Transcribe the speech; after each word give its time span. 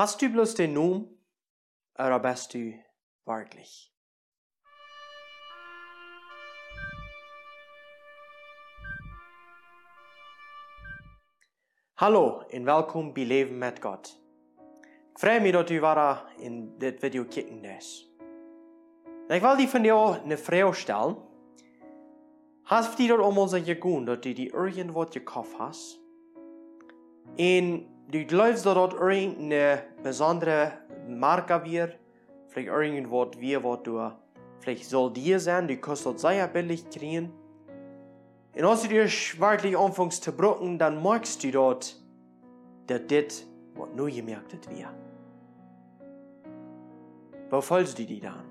Hast 0.00 0.22
du 0.22 0.30
bloß 0.30 0.54
den 0.54 0.72
Numm 0.72 1.08
oder 1.98 2.18
bist 2.20 2.54
du 2.54 2.72
wirklich? 3.26 3.92
Hallo 11.96 12.44
en 12.48 12.64
welkom 12.64 13.12
bij 13.12 13.24
Leven 13.24 13.58
met 13.58 13.82
God. 13.82 14.18
Ik 15.12 15.18
freue 15.18 15.40
mich, 15.40 15.52
dat 15.52 15.70
u 15.70 15.80
waar 15.80 16.34
in 16.36 16.78
dit 16.78 16.98
video 16.98 17.24
kijken 17.24 17.64
is. 17.64 18.10
Ik 19.28 19.40
wil 19.40 19.56
die 19.56 19.68
van 19.68 19.84
jou 19.84 20.16
een 20.16 20.38
vraag 20.38 20.76
stellen. 20.76 21.16
Hast 22.62 22.96
du 22.96 23.06
dat 23.06 23.18
allemaal 23.18 23.48
zo 23.48 23.60
gegaan, 23.62 24.04
dat 24.04 24.22
du 24.22 24.32
die 24.32 24.52
irgendwo 24.52 25.06
gekauft 25.10 25.52
hast? 25.52 26.00
En 27.36 27.86
du 28.10 28.24
glaubst, 28.24 28.66
dat 28.66 28.76
dat 28.76 28.92
irgendeine 28.94 29.82
besondere 30.02 30.72
Marke 31.08 31.64
wird, 31.64 31.98
vielleicht 32.48 32.68
irgendwas 32.68 33.28
wie, 33.38 33.62
was 33.62 33.82
du, 33.82 34.10
vielleicht 34.60 34.86
soll 34.86 35.12
dir 35.12 35.38
sein, 35.38 35.68
du 35.68 35.76
kannst 35.76 36.06
das 36.06 36.20
sehr 36.20 36.46
billig 36.48 36.88
kriegen. 36.90 37.32
Und 38.54 38.64
als 38.64 38.82
du 38.82 38.88
dich 38.88 39.40
wirklich 39.40 39.76
anfängst 39.78 40.24
zu 40.24 40.32
brocken, 40.32 40.78
dann 40.78 41.02
merkst 41.02 41.42
du 41.44 41.50
dort, 41.52 41.96
dass 42.86 43.00
das, 43.06 43.46
was 43.74 43.88
nur 43.94 44.10
gemerkt 44.10 44.52
hat, 44.52 44.68
wir. 44.70 44.88
Wo 47.48 47.60
folgst 47.60 47.98
du 47.98 48.04
die 48.04 48.20
dann? 48.20 48.44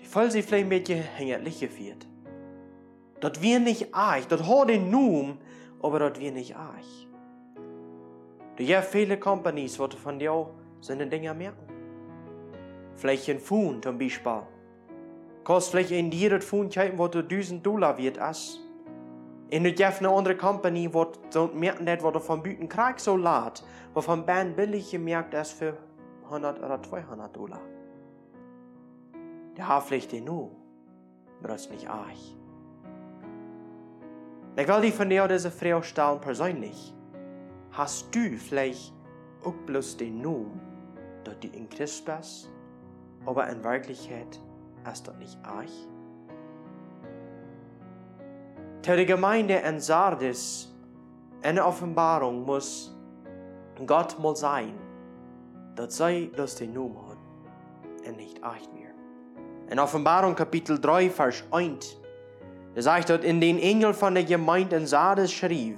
Die 0.00 0.06
folgst 0.06 0.32
sie 0.32 0.42
vielleicht 0.42 0.68
mit 0.68 0.88
dir 0.88 0.96
hänglich 0.96 1.60
geführt. 1.60 2.06
Das 3.20 3.40
wir 3.40 3.60
nicht 3.60 3.94
euch, 3.94 4.26
das 4.28 4.46
hat 4.46 4.68
den 4.68 4.90
Numm, 4.90 5.38
aber 5.82 5.98
das 5.98 6.20
wir 6.20 6.32
nicht 6.32 6.54
euch. 6.54 7.05
Du 8.56 8.64
hast 8.74 8.88
viele 8.88 9.18
Companies, 9.18 9.78
wo 9.78 9.86
du 9.86 9.96
von 9.96 10.18
dir 10.18 10.46
seine 10.80 11.06
Dinge 11.06 11.34
merken. 11.34 11.66
Vielleicht 12.94 13.28
ein 13.28 13.38
Pfund 13.38 13.84
zum 13.84 13.98
Beispiel. 13.98 14.42
Kostet 15.44 15.70
vielleicht 15.70 15.90
in 15.90 16.30
das 16.30 16.44
Pfund, 16.44 16.76
wo 16.96 17.08
du 17.08 17.18
1000 17.18 17.64
Dollar 17.64 17.96
wird, 17.98 18.18
as. 18.18 18.60
En 19.48 19.62
nu 19.62 19.76
geeft 19.76 20.00
een 20.00 20.06
andere 20.06 20.36
company 20.36 20.90
wat 20.90 21.18
zo 21.28 21.50
merken 21.54 21.84
dat 21.84 22.00
wat 22.00 22.14
er 22.14 22.20
van 22.20 22.42
buiten 22.42 22.66
krijgt 22.66 23.02
zo 23.02 23.18
laat, 23.18 23.64
waarvan 23.92 24.24
ben 24.24 24.54
billig 24.54 24.88
gemerkt 24.88 25.34
is 25.34 25.52
voor 25.52 25.76
100 26.22 26.58
oder 26.58 26.82
200 26.82 27.34
Dollar. 27.34 27.60
Der 29.56 29.68
Haarpflicht 29.68 30.10
den 30.10 30.24
nu, 30.24 30.50
aber 31.38 31.48
das 31.48 31.60
ist 31.60 31.70
nicht 31.70 31.88
arg. 31.88 32.16
Ich 34.56 34.68
will 34.68 34.80
dich 34.80 34.94
von 34.94 35.08
dir 35.08 35.28
diese 35.28 35.50
Frage 35.50 35.82
stellen 35.82 36.18
persönlich. 36.20 36.94
Hast 37.76 38.14
du 38.14 38.38
vielleicht 38.38 38.94
auch 39.44 39.52
bloß 39.66 39.98
den 39.98 40.22
Numm, 40.22 40.58
dass 41.24 41.38
du 41.40 41.48
in 41.48 41.68
Christ 41.68 42.06
bist, 42.06 42.50
aber 43.26 43.50
in 43.50 43.62
Wirklichkeit 43.62 44.40
ist 44.90 45.06
das 45.06 45.14
nicht 45.18 45.38
arg? 45.42 45.68
Ter 48.80 48.96
die 48.96 49.04
Gemeinde 49.04 49.56
in 49.56 49.78
Sardis, 49.78 50.74
eine 51.42 51.66
Offenbarung 51.66 52.46
muss 52.46 52.96
Gott 53.84 54.18
mal 54.20 54.34
sein, 54.34 54.72
dass 55.74 55.98
sie 55.98 56.32
das 56.34 56.54
den 56.54 56.72
Numm 56.72 56.96
hat 57.10 57.18
und 58.08 58.16
nicht 58.16 58.38
echt 58.38 58.72
mehr. 58.72 58.92
In 59.68 59.78
Offenbarung 59.78 60.34
Kapitel 60.34 60.80
3, 60.80 61.10
Vers 61.10 61.44
1, 61.50 61.98
da 62.74 62.80
sagt 62.80 63.10
dort, 63.10 63.22
in 63.22 63.38
den 63.38 63.58
Engel 63.58 63.92
von 63.92 64.14
der 64.14 64.24
Gemeinde 64.24 64.76
in 64.76 64.86
Sardes 64.86 65.30
schrieb, 65.30 65.76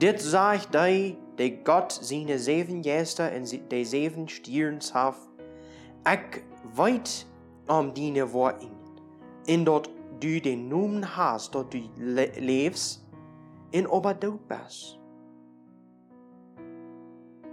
dit 0.00 0.22
sagt 0.22 0.74
die, 0.74 1.18
der 1.38 1.50
Gott 1.50 1.92
seine 1.92 2.38
sieben 2.38 2.82
Gäste 2.82 3.30
und 3.34 3.72
die 3.72 3.84
sieben 3.84 4.28
Stieren 4.28 4.80
hat, 4.92 5.16
ich 6.06 6.42
weit 6.76 7.26
um 7.66 7.94
deine 7.94 8.32
Worte, 8.32 8.66
in 9.46 9.64
dort 9.64 9.90
du 10.20 10.40
den 10.40 10.68
Numen 10.68 11.16
hast, 11.16 11.54
dort 11.54 11.72
du 11.74 11.78
le 11.96 12.26
lebst, 12.38 13.04
in 13.72 13.86
aber 13.86 14.14
du 14.14 14.38
bist. 14.48 14.98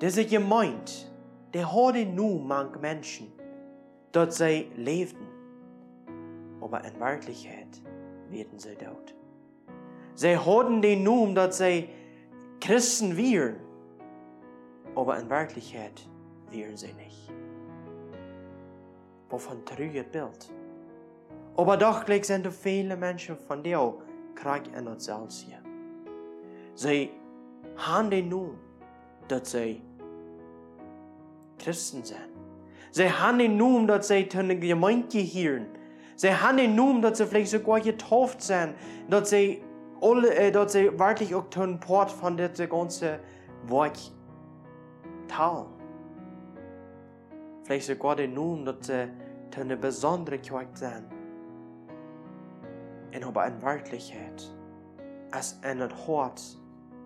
Diese 0.00 0.26
Gemeinde, 0.26 0.92
der 1.54 1.72
hat 1.72 1.94
den 1.94 2.14
Numen 2.14 2.46
manch 2.46 2.78
Menschen, 2.80 3.32
dort 4.10 4.32
sie 4.32 4.68
lebten, 4.76 5.26
aber 6.60 6.84
in 6.84 6.98
Wirklichkeit 6.98 7.80
werden 8.28 8.58
sie 8.58 8.76
dort. 8.76 9.14
Sie 10.14 10.36
hatten 10.36 10.82
den 10.82 11.04
Numen, 11.04 11.34
dass 11.34 11.58
sie 11.58 11.88
Christen 12.62 13.16
wären, 13.16 13.56
aber 14.94 15.18
in 15.18 15.28
Wirklichkeit 15.28 16.00
wären 16.48 16.76
sie 16.76 16.92
nicht. 16.92 17.28
Wovon 19.30 19.64
trüge 19.64 20.04
Bild. 20.04 20.48
Aber 21.56 21.76
doch 21.76 22.04
gleich 22.04 22.24
sind 22.24 22.46
viele 22.52 22.96
Menschen 22.96 23.36
von 23.36 23.64
dir 23.64 23.94
krank 24.36 24.66
in 24.76 25.00
Salz 25.00 25.40
hier. 25.40 25.58
Sie 26.76 27.10
haben 27.76 28.10
den 28.10 28.28
Numen, 28.28 28.58
dass 29.26 29.50
sie 29.50 29.82
Christen 31.58 32.04
sind. 32.04 32.28
Sie 32.92 33.10
haben 33.10 33.40
den 33.40 33.56
Numen, 33.56 33.88
dass 33.88 34.06
sie 34.06 34.28
zu 34.28 34.38
einer 34.38 34.54
Gemeinde 34.54 35.08
gehören. 35.08 35.66
Sie 36.14 36.32
haben 36.32 36.58
den 36.58 36.76
Numen, 36.76 37.02
dass 37.02 37.18
sie 37.18 37.26
vielleicht 37.26 37.50
sogar 37.50 37.80
getauft 37.80 38.40
sind, 38.40 38.74
dass 39.10 39.30
sie, 39.30 39.64
alle, 40.02 40.34
äh, 40.34 40.50
dass 40.50 40.72
sie 40.72 40.98
wirklich 40.98 41.34
auch 41.34 41.46
einen 41.56 41.78
Port 41.80 42.10
von 42.10 42.36
diesem 42.36 42.68
ganzen 42.68 43.18
Wort 43.66 44.12
teilen. 45.28 45.66
Vielleicht 47.62 47.86
sogar 47.86 48.16
den 48.16 48.34
Numen, 48.34 48.64
dass 48.64 48.86
sie 48.86 49.08
zu 49.52 49.60
einer 49.60 49.76
besonderen 49.76 50.42
Kirche 50.42 50.66
sind. 50.74 51.04
Und 53.14 53.24
aber 53.24 53.46
in 53.46 53.62
Wirklichkeit, 53.62 54.50
es 55.38 55.58
ändert 55.62 55.94
Hort 56.06 56.42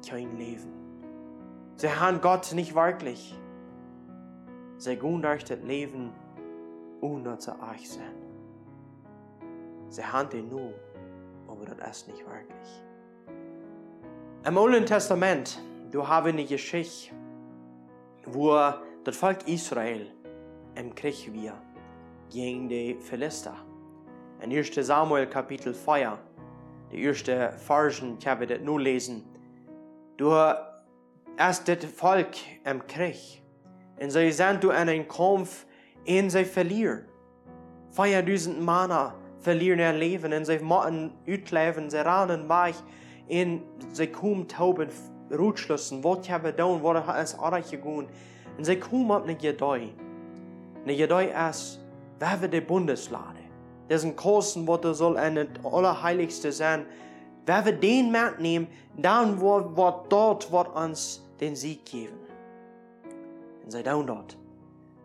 kein 0.08 0.36
Leben. 0.36 0.72
Sie 1.76 1.90
haben 1.90 2.20
Gott 2.20 2.52
nicht 2.54 2.74
wirklich. 2.74 3.38
Sie 4.78 4.96
gehen 4.96 5.20
durch 5.20 5.44
das 5.44 5.58
Leben 5.60 6.12
ohne 7.00 7.36
zu 7.38 7.50
euch 7.52 7.90
sein. 7.90 8.14
Sie 9.88 10.04
haben 10.04 10.30
ihn 10.36 10.48
nur, 10.48 10.72
aber 11.48 11.64
das 11.66 11.98
ist 11.98 12.08
nicht 12.08 12.20
wirklich. 12.20 12.82
Im 14.44 14.58
Alten 14.58 14.86
Testament, 14.86 15.60
du 15.90 16.06
hast 16.06 16.26
eine 16.26 16.44
Geschichte, 16.44 17.14
wo 18.24 18.54
das 19.04 19.16
Volk 19.16 19.46
Israel 19.48 20.12
im 20.74 20.94
Krieg 20.94 21.30
war 21.34 21.60
gegen 22.30 22.68
die 22.68 22.96
Philister. 23.00 23.54
In 24.40 24.52
1. 24.52 24.74
Samuel 24.74 25.26
Kapitel 25.26 25.72
4, 25.72 26.18
die 26.92 27.02
erste 27.02 27.52
Versen, 27.52 28.16
ich 28.20 28.26
habe 28.26 28.46
das 28.46 28.60
nur 28.60 28.80
lesen. 28.80 29.24
Du 30.16 30.32
hast 30.32 31.68
das 31.68 31.84
Volk 31.84 32.36
im 32.64 32.86
Krieg. 32.86 33.42
Und 33.98 34.10
sie 34.10 34.30
sind 34.30 34.62
du 34.62 34.70
in 34.70 34.76
einen 34.76 35.08
Kampf, 35.08 35.66
und 36.06 36.30
sie 36.30 36.44
verlieren. 36.44 37.06
4000 37.90 38.58
Männer 38.60 39.14
verlieren 39.46 39.78
ihr 39.78 39.92
Leben 39.92 40.32
und 40.32 40.44
sie 40.44 40.58
machen 40.58 41.12
utleben, 41.24 41.88
sie 41.88 41.98
rennen 41.98 42.48
weg 42.48 42.74
und 43.28 43.62
sie 43.92 44.08
kommen 44.08 44.48
tauben 44.48 44.88
Rutschlüssen, 45.30 46.02
was 46.02 46.28
haben 46.28 46.42
getan, 46.42 46.80
was 46.82 47.30
ist 47.30 47.38
alles 47.38 47.70
gegangen. 47.70 48.08
Und 48.58 48.64
sie 48.64 48.74
kommen 48.74 49.12
auf 49.12 49.22
eine 49.22 49.36
Gedei. 49.36 49.90
Eine 50.82 50.96
Gedei 50.96 51.32
ist, 51.48 51.78
wer 52.18 52.40
wird 52.40 52.54
die 52.54 52.60
Bundeslade? 52.60 53.38
Diesen 53.88 54.16
wo 54.16 54.76
das 54.76 54.98
soll 54.98 55.16
eine 55.16 55.46
Allerheiligste 55.62 56.50
sein. 56.50 56.84
Wer 57.44 57.64
wird 57.66 57.80
den 57.84 58.10
mitnehmen, 58.10 58.66
dann 58.96 59.40
wird 59.40 60.10
dort 60.10 60.50
wird 60.50 60.74
uns 60.74 61.22
den 61.40 61.54
Sieg 61.54 61.84
geben. 61.84 62.18
Und 63.64 63.70
sie 63.70 63.84
tun 63.84 64.08
dort. 64.08 64.36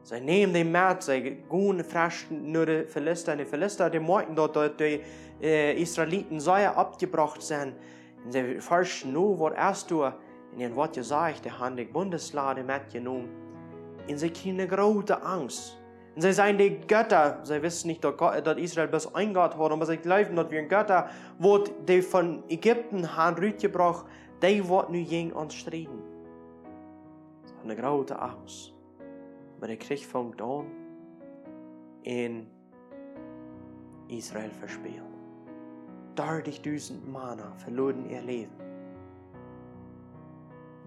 Sie 0.04 0.20
nehmen 0.20 0.54
den 0.54 0.72
Mat, 0.72 1.04
sie 1.04 1.38
gehen 1.50 1.84
frisch 1.84 2.28
nur 2.30 2.66
die 2.66 2.86
Philister. 2.86 3.36
Die 3.36 3.46
Philister, 3.46 3.90
die 3.90 4.00
morgen 4.00 4.36
dort, 4.36 4.56
dort 4.56 4.80
die 4.80 5.00
äh, 5.42 5.80
Israeliten 5.80 6.40
sollen 6.40 6.68
abgebracht 6.68 7.42
sein. 7.42 7.74
Und 8.24 8.32
sie 8.32 8.60
forschen 8.60 9.14
nur, 9.14 9.40
was 9.40 9.54
erst 9.54 9.92
du, 9.92 10.04
in 10.54 10.60
den 10.60 10.76
Wort 10.76 10.96
gesagt, 10.96 11.46
die 11.46 11.52
haben 11.52 11.76
die 11.76 11.86
Bundeslade 11.86 12.64
mitgenommen. 12.64 13.30
Und 14.08 14.18
sie 14.18 14.30
kriegen 14.30 14.60
eine 14.60 14.68
große 14.68 15.22
Angst. 15.22 15.78
Und 16.16 16.24
sie 16.24 16.34
seien 16.34 16.58
die 16.58 16.78
Götter, 16.82 17.40
sie 17.44 17.62
wissen 17.62 17.88
nicht, 17.88 18.04
dass, 18.04 18.58
Israel 18.58 18.90
bis 18.90 19.14
ein 19.16 19.34
Gott 19.34 19.56
hat, 19.58 19.72
aber 19.72 19.86
sie 19.86 19.98
glauben, 19.98 20.36
wir 20.36 20.60
ein 20.60 20.68
Götter, 20.68 21.10
wo 21.40 21.60
die 21.60 22.02
von 22.02 22.44
Ägypten 22.50 23.16
haben 23.16 23.38
rübergebracht, 23.38 24.06
die 24.42 24.68
wird 24.68 24.90
nu 24.90 25.04
gegen 25.06 25.32
uns 25.32 25.54
streiten. 25.54 26.02
Sie 27.46 27.54
haben 27.54 27.70
eine 27.72 27.82
große 27.82 28.20
Angst. 28.20 28.71
Aber 29.62 29.68
der 29.68 29.78
Krieg 29.78 30.04
fängt 30.04 30.42
an 30.42 30.66
in 32.02 32.48
Israel 34.08 34.50
verspielt. 34.50 35.04
30.000 36.16 37.06
Männer 37.06 37.54
verloren 37.58 38.10
ihr 38.10 38.24
Leben. 38.24 38.56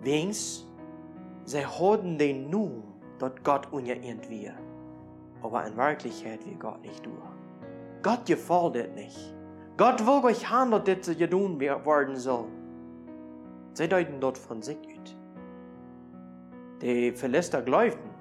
Wenigstens, 0.02 0.66
sie 1.44 1.64
hatten 1.64 2.18
den 2.18 2.50
Numm, 2.50 2.82
dat 3.20 3.44
Gott 3.44 3.72
ungeeint 3.72 4.28
wir. 4.28 4.54
Aber 5.40 5.64
in 5.64 5.76
Wirklichkeit 5.76 6.44
wir 6.44 6.56
Gott 6.56 6.82
nicht 6.82 7.06
durch. 7.06 7.14
Gott 8.02 8.26
gefällt 8.26 8.92
nicht. 8.96 9.36
Gott 9.76 10.04
will 10.04 10.24
euch 10.24 10.50
haben, 10.50 10.72
dass 10.72 10.82
das 11.06 11.16
getan 11.16 11.60
werden 11.60 12.16
soll. 12.16 12.48
Sie 13.74 13.88
deuten 13.88 14.18
dort 14.18 14.36
von 14.36 14.60
sich 14.60 14.78
aus. 14.78 15.16
Die 16.82 17.12
Philister 17.12 17.62
glaubten, 17.62 18.13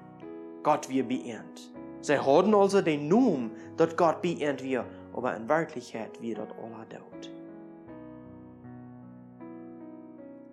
Gott 0.64 0.88
wir 0.88 1.06
beehrt. 1.06 1.70
Sie 2.00 2.18
hatten 2.18 2.54
also 2.54 2.82
den 2.82 3.06
Namen, 3.08 3.52
dass 3.76 3.96
Gott 3.96 4.20
beehrt 4.20 4.62
wir, 4.62 4.84
aber 5.14 5.36
in 5.36 5.48
Wirklichkeit 5.48 6.20
wir 6.20 6.34
dort 6.34 6.52
alle 6.58 6.86
dort. 6.88 7.30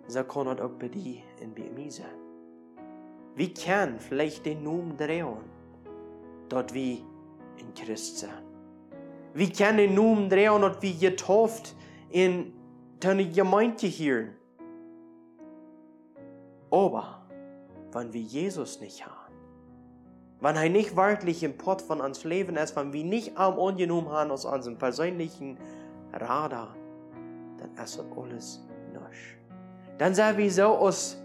So 0.06 0.22
kann 0.24 0.46
es 0.46 0.60
auch 0.60 0.70
bei 0.78 0.88
dir 0.88 1.22
und 1.42 1.54
bei 1.54 1.68
mir 1.70 1.90
sein. 1.90 2.06
Können 3.64 3.98
vielleicht 3.98 4.46
den 4.46 4.62
Namen 4.62 4.96
drehen, 4.96 5.38
dass 6.48 6.72
wir 6.72 6.98
in 7.58 7.74
Christ 7.74 8.18
sind. 8.18 8.30
Wir 9.34 9.50
können 9.50 9.78
den 9.78 9.94
Namen 9.94 10.28
drehen, 10.28 10.60
dass 10.60 10.80
wir 10.82 11.10
getauft 11.10 11.74
in 12.10 12.52
deine 13.00 13.28
Gemeinde 13.28 13.86
hier. 13.86 14.28
Aber 16.70 17.26
wenn 17.92 18.12
wir 18.12 18.20
Jesus 18.20 18.80
nicht 18.80 19.06
haben, 19.06 19.21
wenn 20.42 20.56
er 20.56 20.68
nicht 20.68 20.96
wirklich 20.96 21.44
im 21.44 21.56
Pott 21.56 21.80
von 21.80 22.00
uns 22.00 22.24
Leben 22.24 22.56
ist, 22.56 22.74
wenn 22.74 22.92
wir 22.92 23.04
nicht 23.04 23.38
am 23.38 23.60
angenommen 23.60 24.08
haben 24.10 24.32
aus 24.32 24.44
unserem 24.44 24.76
persönlichen 24.76 25.56
Radar, 26.12 26.74
dann 27.58 27.70
ist 27.84 27.96
das 27.96 28.04
alles 28.16 28.66
nichts. 28.92 29.18
Dann 29.98 30.14
sind 30.16 30.36
wir 30.36 30.50
so 30.50 30.64
aus 30.64 31.22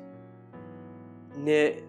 ne, 1.35 1.81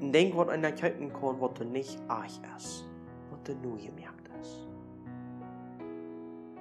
ein 0.00 0.10
Denkwort 0.10 0.50
an 0.50 0.62
der 0.62 0.72
Kette 0.72 1.08
kann, 1.08 1.40
was 1.40 1.54
du 1.54 1.64
nicht 1.64 2.00
euch 2.08 2.40
ist, 2.56 2.84
was 3.30 3.42
du 3.44 3.54
nur 3.62 3.76
gemerkt 3.78 4.28
hast. 4.36 4.66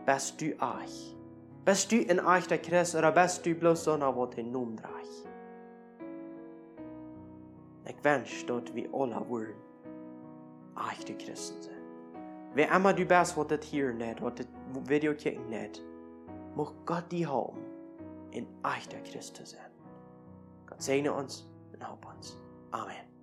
Bist 0.06 0.40
du 0.40 0.54
euch? 0.62 1.16
Bist 1.66 1.92
du 1.92 1.96
in 1.96 2.20
euch 2.20 2.46
der 2.46 2.60
Christ 2.60 2.94
oder 2.94 3.12
bist 3.12 3.44
du 3.44 3.56
bloß 3.56 3.84
so 3.84 3.98
noch, 3.98 4.16
was 4.16 4.36
du 4.36 4.76
dreich? 4.76 4.92
Ich 7.88 8.04
wünsche, 8.04 8.46
dass 8.46 8.76
wir 8.76 8.94
alle 8.94 9.28
wollen 9.28 9.65
echte 10.92 11.16
Christen 11.16 11.62
sind. 11.62 11.76
Wer 12.54 12.72
immer 12.74 12.94
du 12.94 13.06
bist, 13.06 13.38
was 13.38 13.48
das 13.48 13.66
hier 13.66 13.94
das 13.94 14.46
Video 14.88 15.14
kicken 15.14 15.50
nicht, 15.50 15.84
muss 16.56 16.72
Gott 16.86 17.12
die 17.12 17.28
haben, 17.28 17.60
in 18.32 18.48
echter 18.64 19.00
Christen 19.02 19.46
sein. 19.46 19.72
Gott 20.66 20.82
segne 20.82 21.14
uns 21.14 21.46
und 21.74 21.88
hab 21.88 22.06
uns. 22.14 22.38
Amen. 22.72 23.15